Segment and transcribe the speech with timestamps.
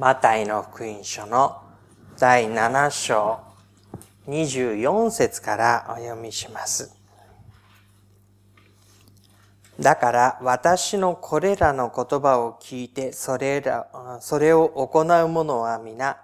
[0.00, 1.60] マタイの福音書の
[2.18, 3.38] 第7章
[4.28, 6.96] 24節からお読みします。
[9.78, 13.88] だから私のこれらの言葉を聞いてそれら、
[14.22, 16.16] それを行う者は皆、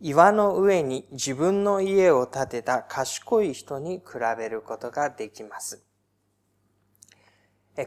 [0.00, 4.04] 岩の上に自分の家を建てた賢い人に比
[4.38, 5.82] べることができます。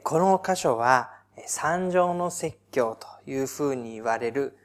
[0.03, 1.11] この箇所は
[1.45, 4.58] 三条の説教というふうに言われる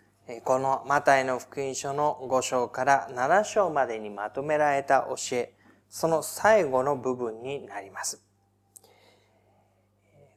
[0.45, 5.55] このマタイの福音書の5章から7章までにまとめられた教え、
[5.91, 8.25] その最後の部分になります。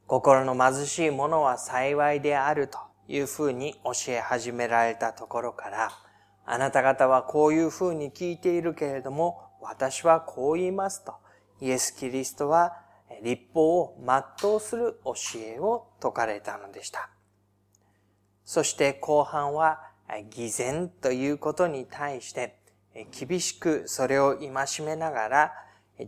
[0.06, 2.78] 心の貧しい者は幸いであると
[3.08, 5.92] いうふうに教え始められたところから、
[6.46, 11.14] あなた方はこういうふうに聞いているけれども、私はこう言いますと、
[11.62, 12.74] イエス・キリストは
[13.24, 17.10] 立法を全うする教えを説かれたのでした。
[18.48, 19.82] そして後半は
[20.30, 22.58] 偽善ということに対して
[23.12, 25.54] 厳しくそれを戒めながら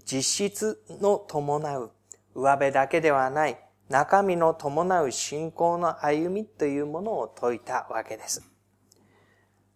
[0.06, 1.92] 実質の伴う
[2.34, 8.42] 上辺だけではない中身の伴う信仰の歩みというものを説いたわけです。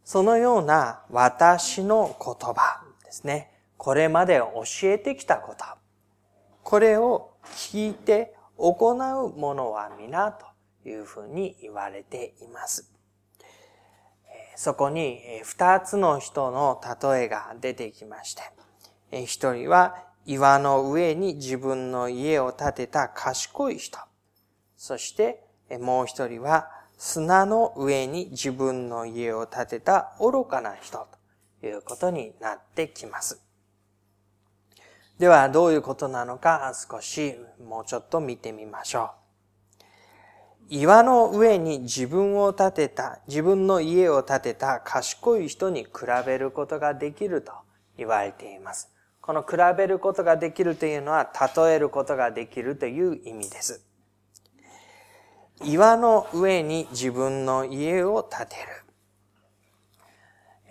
[0.05, 3.51] そのような私の言葉ですね。
[3.75, 5.65] これまで教えてきたこと。
[6.63, 10.52] これを聞いて行うものは皆と
[10.85, 12.91] いうふうに言われています。
[14.55, 19.95] そこに二つの人の例えが出てきまして、一人は
[20.25, 23.99] 岩の上に自分の家を建てた賢い人。
[24.77, 25.43] そして
[25.79, 31.07] もう一人は砂の上に自分の家を建てた愚かな人
[31.61, 33.41] ということになってきます。
[35.19, 39.22] ではどういうことなのか少しもうちょっと見てみましょう。
[40.75, 45.89] 岩の上に自分を建てた、自分の家を建てた賢い人に比
[46.25, 47.51] べることができると
[47.95, 48.91] 言われています。
[49.21, 53.85] この比べることができるというのは、例えることができるという意味です。
[55.63, 58.55] 岩の上に自分の家を建て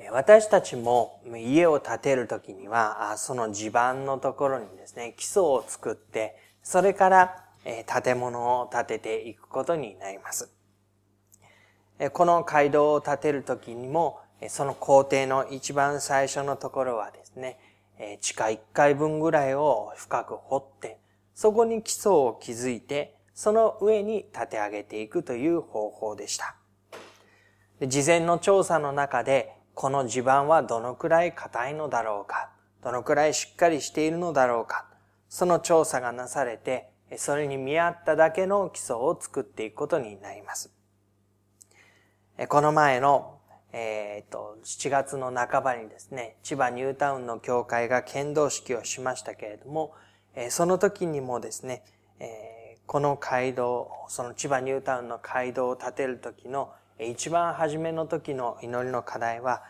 [0.02, 0.10] る。
[0.10, 6.34] 私たちも家を建てるときには、その地盤のところにですね、基礎を作って、
[6.64, 10.52] それから建物を建てていくことになります。
[12.12, 17.58] この街道を建てるときにも、その工程の一番最初のところはですね、
[18.20, 20.98] 地下1階分ぐらいを深く掘って、
[21.34, 26.56] そこに基礎を築いて、その上に建て上げていくという方法でした。
[27.86, 32.50] 事前の調査の中で、この地盤はどのくらい硬いのだろうか、
[32.82, 34.86] どのくらいしっかりしているのだろうか、
[35.28, 40.72] その調査がなされて、それに見合っただけの基礎を作っていくことになります。
[42.48, 43.38] この前の、
[43.72, 49.94] えっ、ー、と、7月の半ばにですね、千葉ニュータウンの教会が剣道式をしましたけれども、
[50.50, 51.84] その時にもですね、
[52.86, 59.62] この街道、その千葉ニュータウンの街道を建てる時の一番初めの時の祈りの課題は、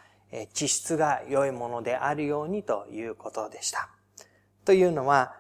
[0.55, 3.91] 地質が良いものであるようにということでした。
[4.65, 5.35] というのは、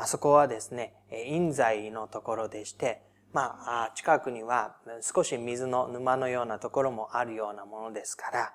[0.00, 3.02] あそこはですね、陰材のところでして、
[3.32, 8.52] まあ、近くには少し水の沼のようなところもあるようなものですか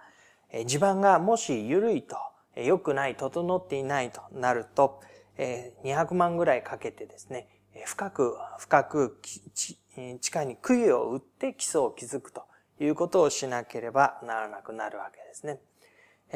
[0.52, 2.18] ら、地盤がもし緩いと、
[2.56, 5.02] 良くない、整っていないとなると、
[5.38, 7.48] 200万ぐらいかけてですね、
[7.86, 9.20] 深く、深く
[9.54, 9.78] 地
[10.32, 12.44] 下に杭を打って基礎を築くと
[12.80, 15.60] いうことをしなければならなくなるわけですね。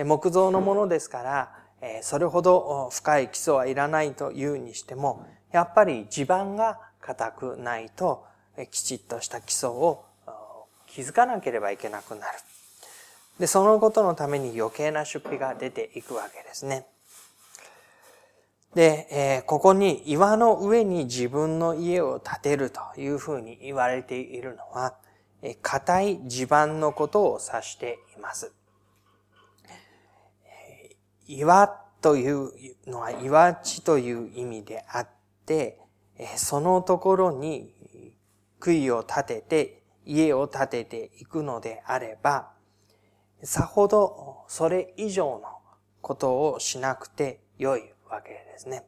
[0.03, 8.25] 木造のものですから、それほど深い基礎はいらないというにしても、やっぱり地盤が固くないと、
[8.71, 10.03] きちっとした基礎を
[10.87, 12.39] 築かなければいけなくなる。
[13.39, 16.87] で、そのことのために余計な出費が出ていくわけですね。
[18.73, 24.95] で、えー、ここに岩の上に自分の家を建てるというふうに言われているのは、
[25.61, 28.51] 硬い地盤のことを指しています。
[31.27, 31.67] 岩
[32.01, 32.51] という
[32.87, 35.16] のは岩地という意味であって、
[36.35, 37.73] そのところに
[38.59, 42.51] 杭を立てて家を建てていくのであれば、
[43.43, 45.59] さほどそれ以上の
[46.01, 48.85] ことをしなくて良いわけですね。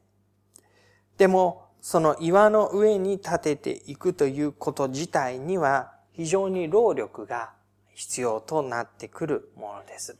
[1.18, 7.52] でも、その岩の上に建てていくということ自体には非常に労力が
[7.94, 10.18] 必要となってくるものです。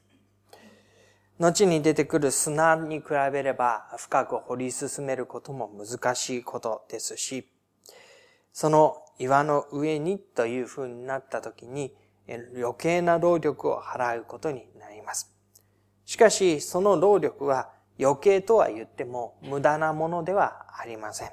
[1.40, 7.50] 後に出てくる砂に比べれば深く掘り進めることも難しいことですし、
[8.52, 11.96] その岩の上にという風になった時に、
[12.28, 15.34] 余計な労力を払うことになります。
[16.04, 21.30] しかし、その労力は余計とは言っても無駄なものではありません。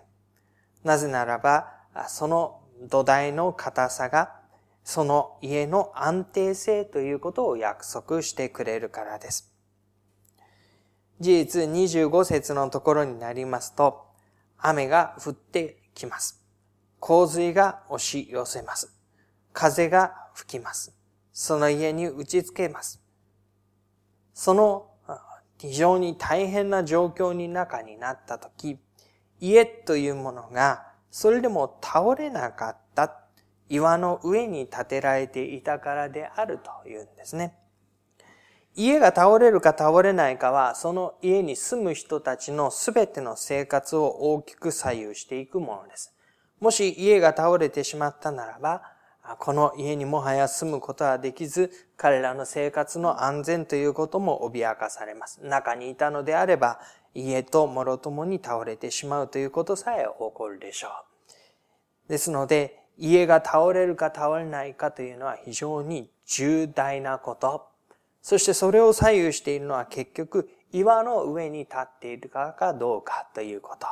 [0.85, 1.67] なぜならば、
[2.07, 4.39] その土台の硬さが、
[4.85, 9.56] その家の安定性ということを約束してくれるからです。
[11.19, 14.05] 事実25節のところになりますと、
[14.57, 16.43] 雨が降ってきます。
[16.99, 18.93] 洪水が押し寄せます。
[19.53, 20.95] 風が吹きます。
[21.33, 23.01] その家に打ちつけます。
[24.33, 24.91] その
[25.57, 28.79] 非常に大変な状況に中になったとき、
[29.39, 33.21] 家というものがそれでも倒れなかった
[33.69, 37.57] 岩の上に建てられていたからであるというんですね。
[38.79, 46.13] 家が倒れるか倒れないかは、その家に住む人たちのすべての生活を大きく左右していくものです。
[46.59, 48.83] もし家が倒れてしまったならば、
[49.39, 55.43] この家にもはや住むことはできず、彼らの生活の安全ということも脅かされます。
[55.43, 56.79] 中にいたのであれば、
[57.15, 60.89] 家と諸ともに倒れてしまうということさえ起こるでしょ
[62.07, 62.09] う。
[62.09, 67.76] ですので、家が倒れるか倒れないかというのは非常に重大なこと。
[68.27, 73.87] そしてそれを左右しているのは結局岩の上に立っているかかどうかということ。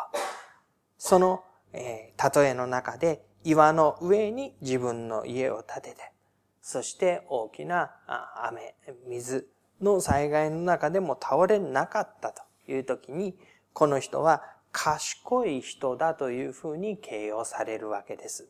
[0.98, 6.12] その、えー、例えの中で岩の上に自分の家を建てて、
[6.62, 7.92] そして大きな
[8.44, 8.76] 雨、
[9.08, 9.48] 水
[9.82, 13.38] の災害の中でも倒れなかったという時に、
[13.72, 14.44] この人は
[14.74, 18.50] 賢い人だというふうに形容されるわけです。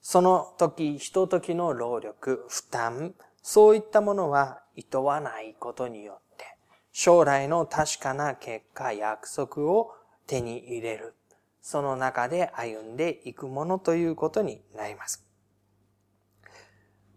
[0.00, 3.14] その時、ひと時の労力、負担、
[3.48, 6.58] そういったものは厭わないことによって、
[6.90, 9.92] 将来の確かな結果、約束を
[10.26, 11.14] 手に入れる。
[11.62, 15.24] その中で歩んでいくものということになります。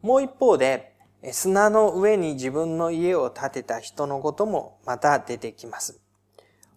[0.03, 0.93] もう一方で、
[1.31, 5.99] 砂の上に自分の家を建てた人のこともまた出てきます。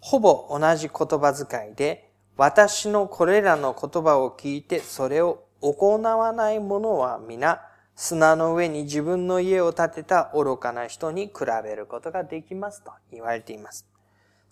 [0.00, 7.60] ほぼ同じ言葉遣いで、私のこれらの言葉を聞いてそれを行わない者は皆
[7.94, 13.86] 砂の上に自分の家を建てた愚かな人に比べることができますと言われています。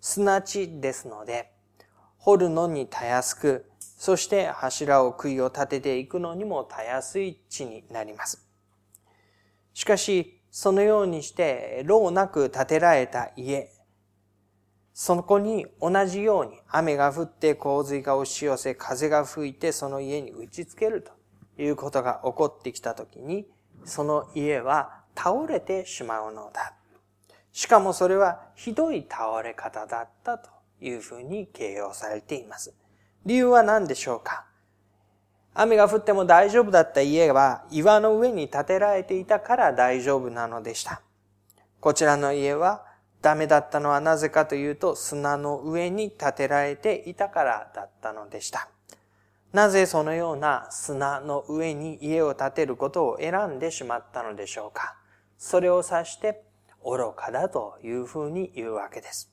[0.01, 1.51] 砂地ですので、
[2.19, 8.47] 掘るのにたやすく、そして柱を杭を立てていくのにもたやすい地になります。
[9.75, 13.71] しかし、そのようにして、牢なく建てられた家、
[14.93, 21.13] そこに同じように雨が降って洪水が押し寄せ、風が吹いてその家に打ちつけると。
[21.61, 23.47] いうことが起こってきたときに、
[23.85, 26.75] その家は倒れてしまうのだ。
[27.53, 32.75] しかもそれはひどい倒れ方だったというふうに形容されています。
[33.27, 34.47] 理由は何でしょうか？
[35.53, 41.03] 雨が降っても大丈夫だった家は岩の上に建てられていたから大丈夫なのでした。
[41.81, 42.87] こちらの家は
[43.21, 48.69] ダメだったのはなぜかというと砂の上に建てられていたからだったのでした。
[49.53, 54.97] なぜそのような砂の上に家を建てることを選んでしまったのでしょうか？
[55.39, 56.45] それを指して
[56.85, 59.33] 愚かだというふうに言うわけです。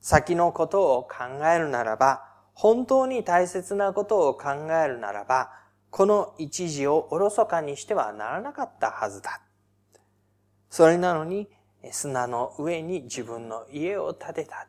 [0.00, 2.22] 先のことを考えるならば、
[2.52, 5.50] 本当に大切なことを考えるならば、
[5.90, 9.40] この一時をおろそかにしてはならなかったはずだ。
[10.68, 11.48] それなのに、
[11.90, 14.68] 砂の上に自分の家を建てた。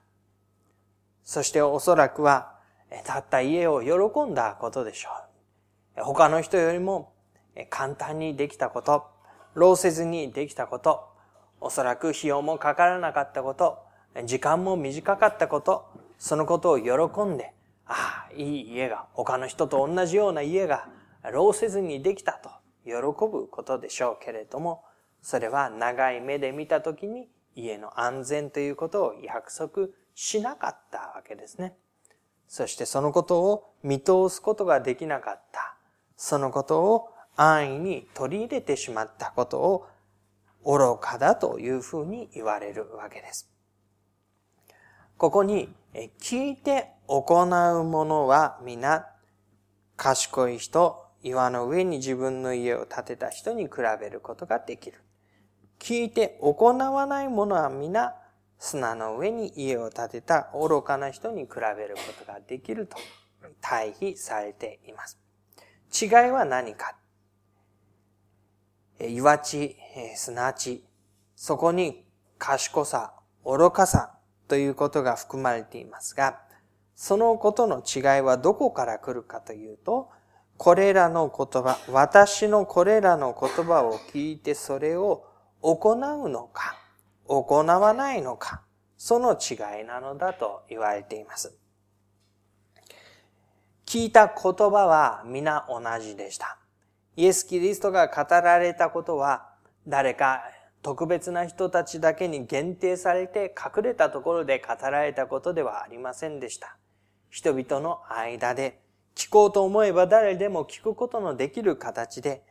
[1.24, 2.55] そしておそらくは
[3.04, 5.10] たった家を喜んだことでしょ
[5.98, 6.04] う。
[6.04, 7.14] 他の人よりも
[7.70, 9.06] 簡単にできたこと、
[9.54, 11.08] 労せずにできたこと、
[11.62, 13.80] おそらく費用もかからなかったこと、
[14.26, 15.86] 時間も短かったこと、
[16.18, 17.54] そのことを喜んで、
[17.86, 20.88] ああ、いい家が、他の人と同じような家が、
[21.32, 22.50] 労せずにできたと
[22.86, 24.84] 喜ぶことでしょうけれども、
[25.22, 31.76] それは長い目で見たときに家の安全ということを約束しなかったわけですね。
[32.48, 35.76] そしてそのことを見通すことができなかった。
[36.18, 39.88] そのことを安易に取り入れてしまったことを
[40.64, 43.50] 愚かだというふうに言われるわけです。
[45.18, 45.74] ここに、
[46.20, 49.08] 聞いて行うものは皆、
[49.96, 55.02] 賢い人、岩の上に自分の家を建てた人に比べることができる。
[55.80, 58.16] 聞いて行わないものは皆、
[58.60, 62.98] 砂の上に家を建てた愚かな人に比べることができると
[63.62, 65.20] 対比されています。
[66.02, 66.96] 違いは何か。
[69.00, 69.76] 岩地、
[70.16, 70.84] 砂地、
[71.36, 72.06] そこに
[72.38, 76.40] 賢さ、愚かさということが含まれていますが、
[76.96, 80.10] そのことの違いはどこから来るかというと、
[80.58, 85.26] これらの言葉、私のこれらの言葉を聞いてそれを
[85.62, 86.78] 行うのか、
[87.28, 88.64] 行わないのか、
[88.98, 91.58] その違いなのだと言われています。
[93.86, 96.58] 聞いた言葉は皆同じでした。
[97.16, 99.50] イエス・キリストが語られたことは
[99.88, 100.44] 誰か
[100.82, 106.78] 特別な人たちだけに限定されて隠れたところで語られたことではありませんでした。
[107.30, 108.80] 人々の間で
[109.16, 112.44] 聞こうと思えば誰でも聞くことのできる形で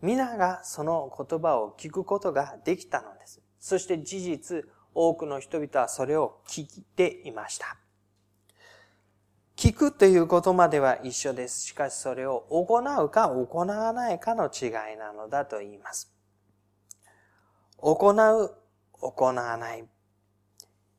[0.00, 3.40] 皆がその言葉を聞くことができたのです。
[3.62, 7.76] そして事実、多くの人々はそれを聞いていました。
[9.54, 11.66] 聞くということまでは一緒です。
[11.66, 16.12] しかしそれを行うか行わないかの違いなのだと言います。
[17.78, 18.56] 行う、
[19.00, 19.84] 行わない。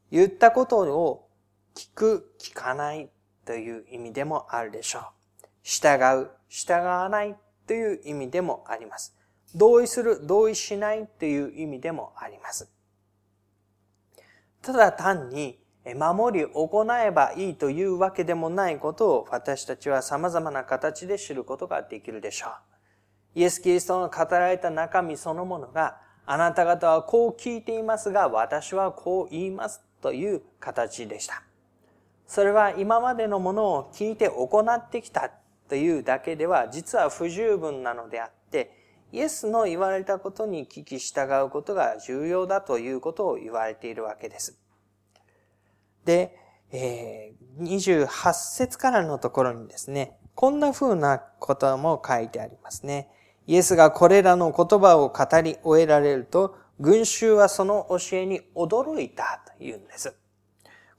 [0.10, 1.28] 言ったことを
[1.76, 3.10] 聞く、聞かない
[3.46, 5.04] という意味でもあるでしょう。
[5.64, 7.36] 従う、従わない
[7.68, 9.14] という意味でもあります。
[9.56, 12.70] 同意する、同意しないという意味でもあります。
[14.62, 15.60] ただ単に
[15.96, 22.52] 守り行えばいいというわけでもないことを私たちは様々な形で知ることができるでしょう。
[23.36, 31.44] イエス・キリストの語られた中身そのものがあなた方はこう聞いていますが私はこう言いますという形でした。
[32.26, 35.30] それは今までのものを聞いて行ってきた
[35.68, 38.43] というだけでは実は不十分なのであって、
[39.14, 44.58] イエスの言われたことに聞き従うことが重要だということを言われているわけです。
[46.04, 46.36] で、
[46.72, 53.08] えー、28節からのところにですね、こんな風なことも書いてありますね。
[53.46, 60.16] イエスがこれらの言葉を語り終えられると、群衆はその教えに驚いたというんです。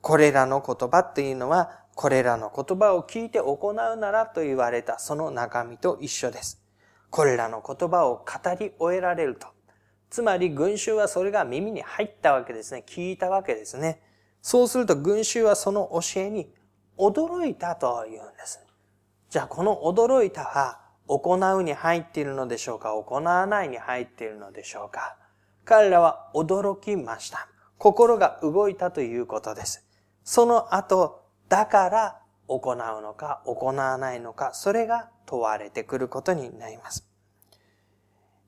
[0.00, 6.63] これらの言葉というのは、これらの言葉を聞いて行うならと言われたその中身と一緒です。
[7.14, 9.46] これらの言葉を語り終えられると。
[10.10, 12.82] つまり群衆はそれが耳に入ったわけですね。
[12.84, 14.02] 聞いたわけですね。
[14.42, 16.52] そうすると群衆はその教えに
[16.98, 18.58] 驚いたというんです。
[19.30, 22.90] じゃあこの驚いたは行うに入っているのでしょうか？
[22.90, 25.16] 行わないに入っているのでしょうか？
[25.64, 27.46] 彼らは驚きました。
[27.78, 29.86] 心が動いたということです。
[30.24, 37.06] その後、だから行うのか行わないのか、それが問われてくることになります。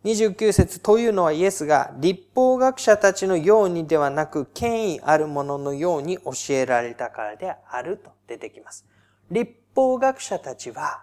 [0.04, 8.86] 29節というのはイエスが立法学者たちのようにではなく権威あるもののように教えられたからであると出てきます。
[9.30, 11.02] 立法学者たちは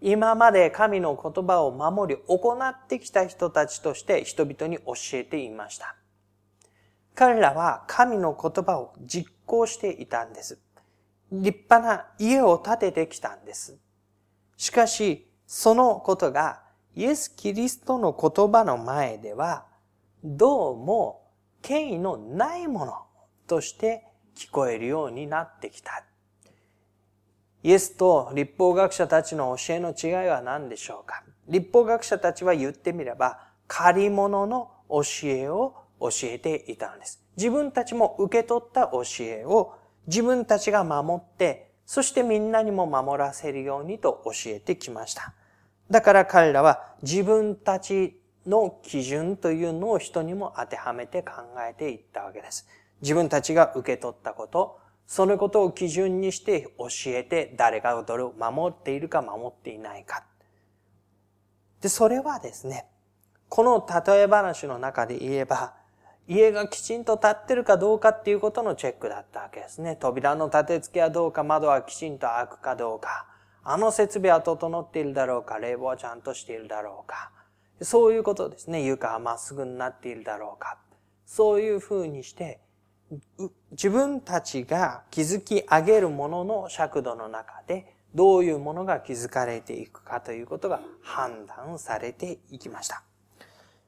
[0.00, 5.96] 今まで神の言葉を守り行ってきた人たちとして人々に教えていました。
[7.14, 10.58] 彼らは神の言葉を実行していたんです。
[11.30, 13.78] 立派な家を建ててきたんです。
[14.56, 16.62] しかし、そのことが
[16.94, 19.66] イエス・キリストの言葉の前では、
[20.24, 21.30] どうも
[21.62, 22.94] 権威のないもの
[23.46, 24.04] として
[24.36, 26.04] 聞こえるようになってきた。
[27.62, 31.24] イエスと立法学者たちの教えの違いは何でしょうか？
[31.48, 37.22] 立法学者たちは言ってみれば、借り物の教えを教えていたのです。
[37.36, 39.74] 自分たちも受け取った教えを
[40.08, 45.34] 自分たちが守って、そしてみんなにも守らせるようにと教えてきました。
[45.90, 51.32] だから彼らは自分たちの基準というのを人にも当てはめて考
[51.68, 52.66] えていったわけです。
[53.02, 60.24] 自分たちが受け取ったこと、そのことを基準にして教えて誰がどれを守っているか守っていないか。
[61.80, 62.86] で、それはですね、
[63.48, 65.77] この例え話の中で言えば、
[66.28, 69.96] 家がきちんと立ってるかどうかっていうことのチェックだったわけですね。
[69.96, 73.26] 扉の立て付けはどうか、窓はきちんと開くかどうか、
[73.64, 77.32] あの設備は整っているだろうか、冷房はちゃんとしているだろうか。
[77.80, 78.82] そういうことですね。
[78.82, 80.78] 床はまっすぐになっているだろうか。
[81.24, 82.60] そういうふうにして、
[83.70, 93.02] 自分たちが築き上げるものの尺度の中で、どういうものが築かれていくかということが判断されていきました。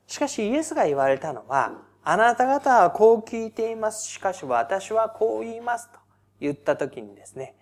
[0.07, 4.07] しかしイエスが言われたのは、あなた方はこう聞いています。
[4.07, 5.99] しかし私はこう言いますと
[6.41, 7.55] 言ったときにですね、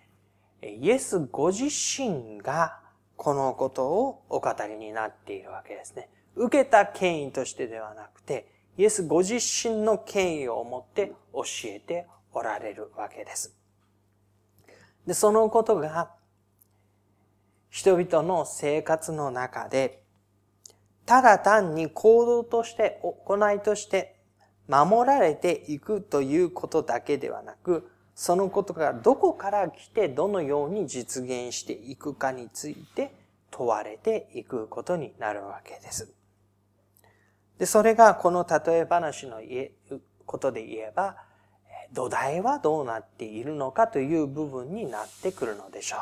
[0.61, 2.79] イエスご自身が
[3.15, 6.09] このことをお語りになっているわけですね。
[6.35, 13.53] 受けた権威としてではなくて、イエスご自身の権威を持って教えておられるわけです。
[15.05, 16.11] で、そのことが
[17.69, 20.01] 人々の生活の中で
[21.09, 24.18] ただ単に行動として、行いとして
[24.69, 33.11] 守られていくということだけではなく、そのことがどこから来てどのように実現していくかについて
[33.49, 36.13] 問われていくことになるわけです。
[37.57, 39.41] で、それがこの例え話の
[40.25, 41.15] ことで言えば、
[41.91, 45.99] 土台はどうなっているのかという部分になってくるのでしょう。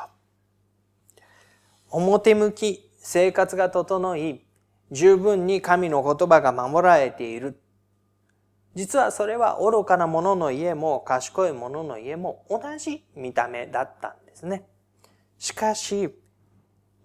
[1.89, 4.43] 表向き生活が整い、
[4.91, 7.57] 十分に神の言葉が守られている。
[8.77, 14.67] 実はそれは愚かな者の家も賢い者の家も同じ見た目だったんですね。
[15.39, 16.15] しかし、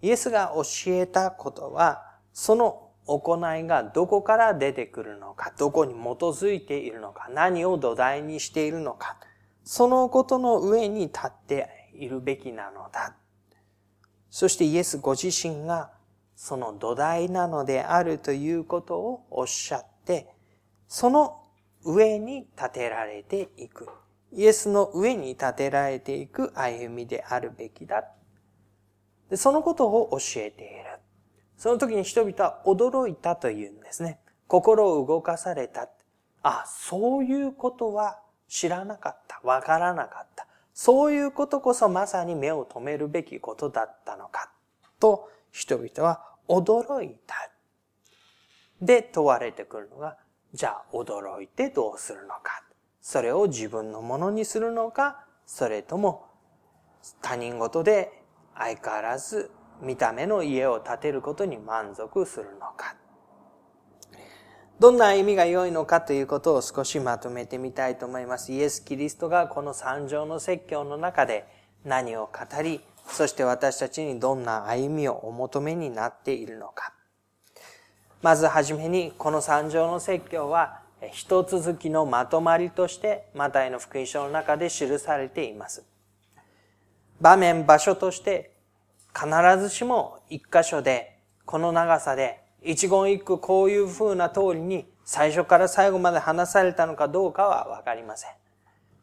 [0.03, 0.63] イエスが教
[0.93, 9.17] えたことは、その行いがどこから出てくるのか、どこに基づいているのか、何を土台にしているのか、
[9.63, 13.15] そのことの上に立っているべきなのだ。
[14.29, 15.89] そしてイエスご自身が
[16.35, 20.35] その土台なのであるということをおっしゃって、
[20.87, 21.42] その
[21.83, 23.87] 上に立てられていく。
[24.31, 28.03] イエスの上に立てられていく歩みであるべきだ。
[29.29, 30.99] でそのことを教えている。
[31.57, 34.19] その時に人々は驚いたというんですね。
[34.47, 35.87] 心を動かされた。
[36.41, 39.39] あ、そういうことは知らなかった。
[39.43, 40.47] わからなかった。
[40.73, 44.51] そういうことこそまさに目を留めるべきことだったのか。
[44.99, 47.35] と人々は驚いた。
[48.81, 50.17] で問われてくるのが、
[50.53, 52.63] じゃあ驚いてどうするのか。
[53.01, 56.27] それを自分のものにするのか、それとも
[57.21, 58.23] 他人事で
[58.55, 62.95] 相変わらず見た目の家を建てることに満足するのか。
[64.79, 68.51] どんな歩みが良いのかということを少しまとめてみたいと思います。
[68.51, 71.47] イエス・キリストがこの三条の説教の中で
[71.83, 76.93] 何を語り、そして私たちにどんな歩みをお求めになっているのか。
[78.23, 80.79] まずはじめに、この三条の説教は、
[81.11, 85.83] 一続きのまとまりとして、マタイの福音書の中で記されています。
[87.19, 88.55] 場面、場所として、
[89.13, 89.27] 必
[89.59, 98.31] ずしも一箇所で、この長さで、一言一句こういう風な通りに最初から最後まで話されたのかどうかはわかりません。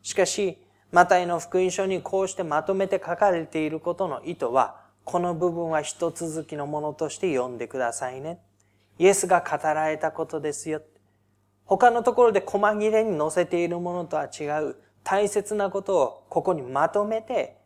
[0.01, 0.57] しかし、
[0.93, 8.41] マタイの福音書にこうしてまとめて書かれていることの意図は、この部分は一続きのものとして読んでくださいね。
[9.01, 10.83] イエスが語られたことですよ。
[11.65, 17.57] 他のところで細切れに載せているものとは違う大切なことをここにまとめて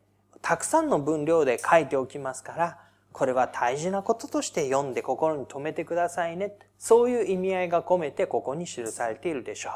[0.42, 2.78] たくさんの分量で書いておきますから、
[3.10, 6.56] これは大事なこととして読んで心に留めてくださいね。
[6.78, 9.72] そういう意味合いが込めてここに記されているでしょう。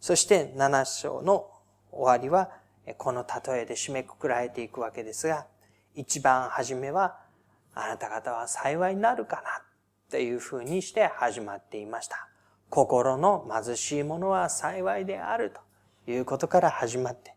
[0.00, 1.48] そして7章の
[1.92, 2.50] 終わりは、
[2.98, 5.46] この例えで締めくくられていくわけですが、
[5.94, 7.20] 一番初めは、
[7.72, 9.62] あなた方は幸いになるかな、
[10.10, 12.28] というふうにして始まっていました。
[12.70, 15.52] 心の貧しい者は幸いである
[16.06, 17.34] ということから始まって、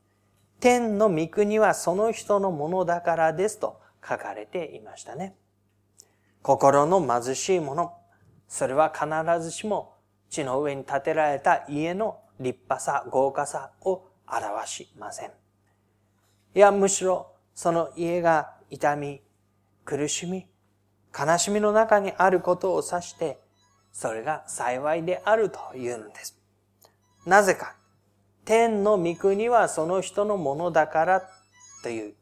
[0.59, 5.35] 天の御国はその人のものだからですと書かれていましたね。
[6.41, 7.93] 心の貧しい者、
[8.47, 9.93] それは必ずしも
[10.29, 15.31] 地の上に建てられた家の立派さ、豪華さを表しません。
[16.55, 19.21] いや、むしろその家が痛み、
[19.85, 20.47] 苦しみ、
[21.17, 23.39] 悲しみの中にあることを指して、
[23.91, 26.37] それが幸いであるというのです。
[27.25, 27.75] なぜか、
[28.45, 31.21] 天の御国はその人のものだから
[31.83, 32.13] という、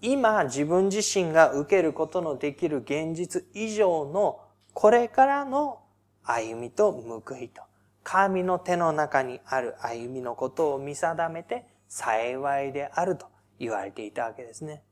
[0.00, 4.40] 今自分自身が受けることのできる現実以上の
[4.74, 5.80] これからの
[6.24, 7.62] 歩みと報いと、
[8.04, 13.26] 神の手の中にある歩みのことを見定めて幸いであると
[13.58, 14.82] 言われていたわけですね。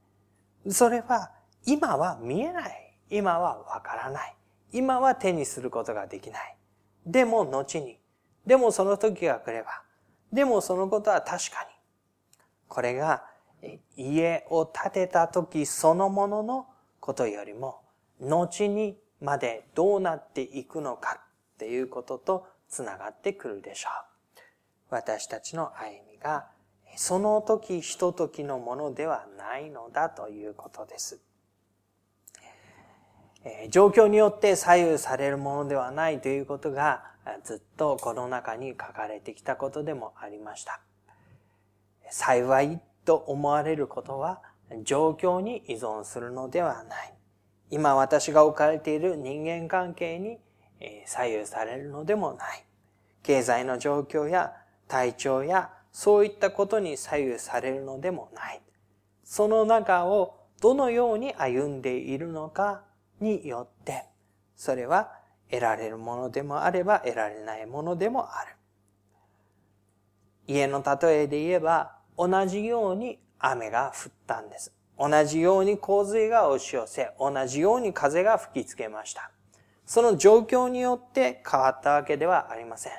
[0.68, 1.32] それは
[1.66, 2.89] 今は見えない。
[3.10, 4.34] 今はわからない。
[4.72, 6.56] 今は手にすることができない。
[7.04, 7.98] でも後に。
[8.46, 9.82] でもその時が来れば。
[10.32, 11.70] でもそのことは確かに、
[12.68, 13.24] これが
[13.96, 16.66] 家を建てた時そのものの
[17.00, 17.80] ことよりも、
[18.20, 21.20] 後にまでどうなっていくのか
[21.54, 24.10] っていうこととつながってくるでしょう。
[24.90, 26.46] 私たちの歩みが、
[26.96, 31.20] その時ひと時のものではないのだということです。
[33.70, 37.04] 状況によって左右されるものではないということが
[37.44, 40.80] ずっとこの中に書かれてきたことでもありました。
[42.10, 44.42] 幸いと思われることは
[44.82, 47.14] 状況に依存するのではない。
[47.70, 50.38] 今私が置かれている人間関係に
[51.06, 52.64] 左右されるのでもない。
[53.22, 54.54] 経済の状況や
[54.88, 58.60] 体調やそういったことに左右されるのでもない。
[59.24, 62.82] その中をどのように歩んでいるのか
[63.20, 64.04] によって、
[64.56, 65.12] それは
[65.50, 68.56] 得られるものでもあれば得られないものでもある。
[70.46, 74.72] 家の例えで言えば同じように雨が降ったんです。
[74.98, 79.30] 同じように洪水が押し寄せ、同じように風が吹きつけました。
[79.86, 82.92] その状況によって変わったわけではありません。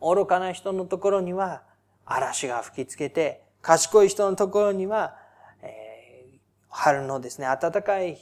[0.00, 1.62] 愚かな人のところには
[2.04, 5.16] 嵐が吹きつけて、賢い人のところには、
[5.62, 8.14] えー、春のですね、暖かい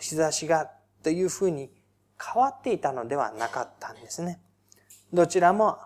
[0.00, 0.70] 日差しが
[1.02, 1.70] というふうに
[2.20, 4.40] 変わっていたのではなかったんですね。
[5.12, 5.78] どちらも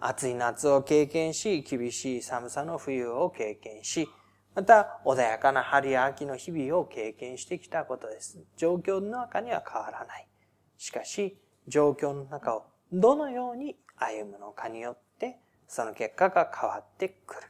[0.00, 4.08] 暑い夏を経験し、厳しい寒さの冬を経験し、
[4.54, 8.40] また穏やかな春や秋の日々を経験してきたことです。
[8.56, 10.28] 状況の中には変わらない。
[10.76, 17.40] しかし、状況の中をどのように歩むのかによって、その結果が変わってくる。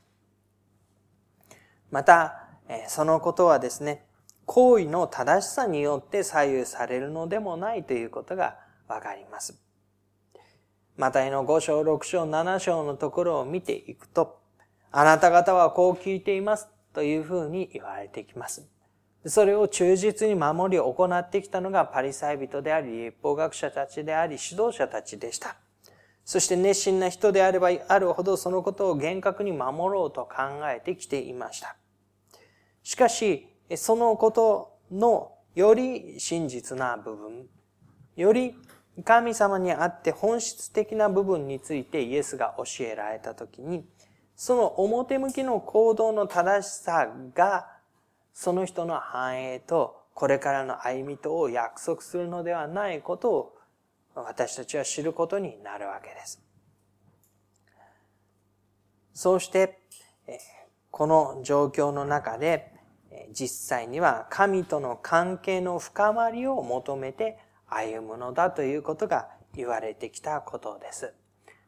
[1.91, 2.49] また、
[2.89, 4.08] そのことはですね、
[4.49, 8.57] 行為の正しさによって左右されるのでもないということが
[8.89, 9.61] わかります。
[10.97, 14.41] マタイの5章、6章、7章のところを見ていくと、
[14.91, 18.67] あなた方はこう聞いていますというふうに言われてきます。
[19.27, 25.57] それを忠実に守り行ってきたのがパリサイ人であり、立法学者たちであり、指導者たちでした。
[26.25, 31.77] そして熱心な人であればあるほどそのことを厳格に守ろうと考えてきていました。
[32.83, 37.47] しかし、そのことのより真実な部分、
[38.17, 38.55] より
[39.05, 43.85] 神様にあって本質的な部分についてイエスが教えられたときに、
[44.37, 47.69] その表向きの行動の正しさが、
[48.33, 53.55] その人の繁栄とこれからの歩みとを約束するのではないことを
[54.15, 56.43] 私たちは知ることになるわけです。
[59.13, 59.81] そうして、
[60.91, 62.78] この状況の中で、
[63.33, 71.15] 実際には神との関係の深まりを求めて歩むのだということが言われてきたことです。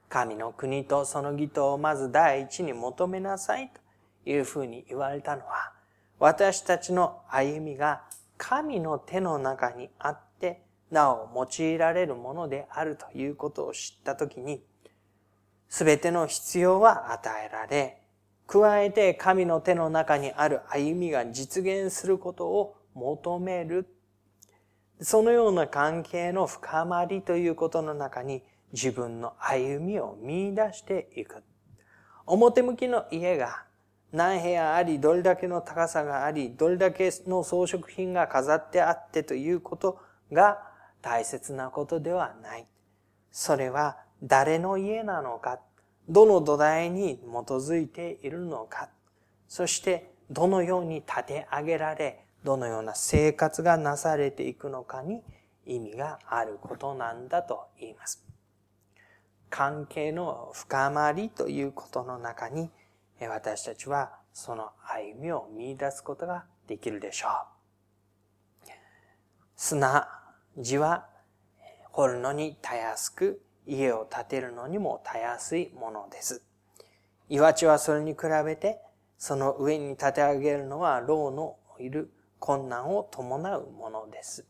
[0.08, 3.70] 神の国とその義とをまず第一に求めなさい
[4.24, 5.72] というふうに言われたのは、
[6.18, 8.02] 私たちの歩みが
[8.36, 14.62] 神の手の中にあって、なお用いられるものであるということを知ったときに、
[15.68, 18.02] すべての必要は与えられ、
[18.50, 23.86] 加えて神の手の中にある歩みが実現することを求める
[25.00, 31.44] そのような関係の深まりということの中に自分の歩みを見出していく。
[32.26, 33.62] 表向きの家が
[34.12, 40.00] 何部屋あり、どれだけの高さがあり、どれだけの装飾品が飾ってあってということ
[40.32, 40.58] が
[41.00, 42.66] 大切なことではない。
[43.30, 45.60] それは誰の家なのか、
[46.10, 48.88] どの土台に基づいているのか、
[49.46, 55.22] そしてどのように立て上げられ、どのような生活がなされていくのかに
[55.66, 58.24] 意味があることなんだと言います。
[59.50, 62.70] 関係の深まりということの中に
[63.20, 68.70] 私たちはその歩みを見出すことができるでしょう。
[69.54, 70.08] 砂
[70.58, 71.06] 地は
[71.92, 76.42] 掘るのにたやすく家を建てるのにもたやすいものです。
[77.28, 78.80] 岩地はそれに比べて
[79.18, 84.46] その上に建て上げるのは牢のいる困難を伴うものです。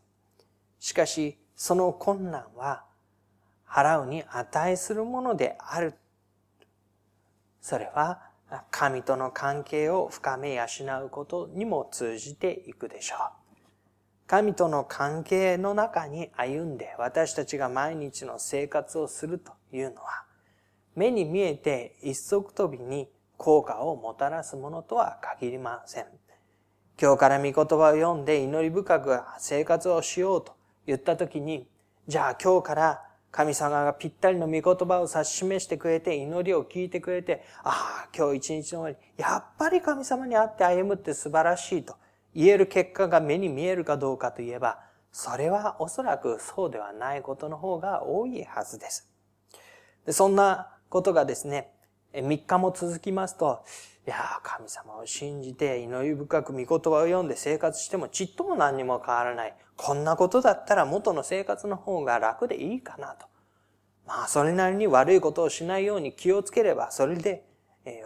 [0.78, 2.84] しかし、その困難は
[3.68, 5.94] 払うに値するものである。
[7.60, 8.22] それは
[8.70, 10.64] 神との関係を深め養
[11.04, 13.39] うことにも通じていくでしょう。
[14.30, 20.22] 神との関係の中に歩んで私たちが毎日の生活をするというのは、
[20.94, 26.06] 目に見えて一足飛びに効果をもたらすものとは限りません。
[27.02, 30.52] 今日から御言葉を読んで祈り深く生活をしようと
[30.86, 31.66] 言ったときに、
[32.06, 41.96] じゃあ今日から神様がぴったりの御言葉を指し示してくれて、祈りを聞いてくれて、ああ、今日一日の終わり、やっぱり神様に会って歩むって素晴らしいと
[42.34, 44.80] 言える結果が目に見えるかどうかといえば、
[45.12, 49.10] それはおそらくそうではないことの方が多いはずです。
[50.06, 51.72] でそんなことがですね、
[52.12, 53.64] 3日も続きますと、
[54.06, 59.54] いや神様を信じて祈り深く御言葉を読んで生活してもちっとも何にも変わらない。
[59.76, 63.26] こんなことだったら元の生活の方が楽でいいかなと。
[64.06, 67.46] まあ、それなりに悪いことをしないように気をつければ、それで、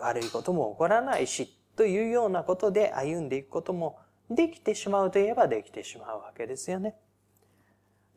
[0.00, 3.98] 悪いことも起こらないし、というようなことで歩んでいくことも
[4.30, 6.96] できてしまうといえばできてしまうわけですよね。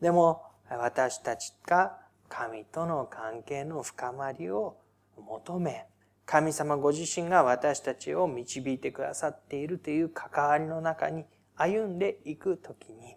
[0.02, 1.98] でも、私たちが
[2.30, 4.78] 神との関係の深まりを
[5.18, 5.86] 求め、
[6.26, 13.16] 神様ご自身が私たちを導いてくださっているという関わりの中に歩んでいくときに、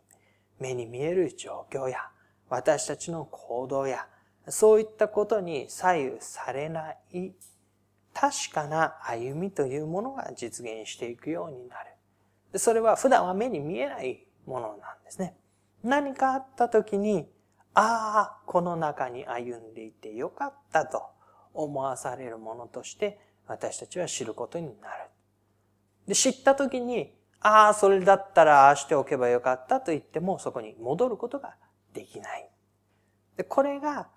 [0.58, 1.98] 目に見える状況や、
[2.48, 4.06] 私たちの行動や、
[4.48, 7.32] そういったことに左右されない
[8.14, 11.90] 確かな歩みというものが実現していくようになる。
[12.52, 15.36] でそれは普段は目に見えないものなんですね。
[15.82, 17.28] 何かあった時に、
[17.74, 21.02] ああ、この中に歩んでいてよかったと
[21.54, 25.10] 思わされるものとして私たちは知ることになる。
[26.06, 31.54] で、知った時に、ああ、それだったらしておけばよかったと言ってもそこに戻ることが
[31.94, 32.48] できない。
[33.36, 34.08] で、これが、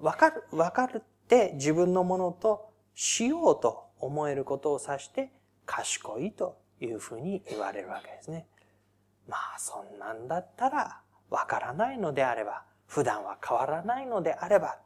[0.00, 5.32] わかる、わかるって自分のものとしようと思えることを指して
[5.66, 8.46] 賢いというふうに言われるわけですね。
[9.28, 14.78] まあ、そんなんだったらわからないのであれば、普段は変わらないのであれば、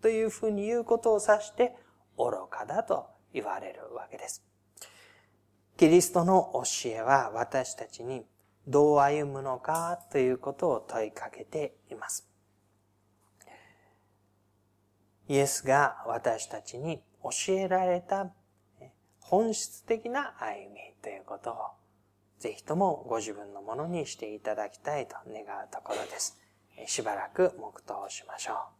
[0.00, 1.74] というふうに言うことを指して
[2.16, 4.44] 愚かだと言われるわけです。
[5.76, 8.24] キリストの教えは私たちに
[8.66, 12.28] どう歩むのかということを問いかけています。
[15.28, 18.30] イエスが私たちに教えられた
[19.30, 21.54] 本質的な歩みということを
[22.40, 26.36] ぜひともご自分のものにしていただきたいと願うところです。
[26.86, 28.79] しばらく黙祷をしましょう。